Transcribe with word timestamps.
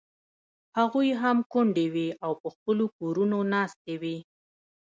هغوی 0.77 1.09
هم 1.21 1.37
کونډې 1.51 1.85
وې 1.93 2.07
او 2.25 2.31
په 2.41 2.47
خپلو 2.55 2.85
کورونو 2.97 3.37
ناستې 3.53 3.93
وې. 4.01 4.17